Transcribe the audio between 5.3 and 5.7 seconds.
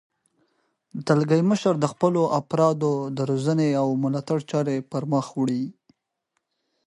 وړي.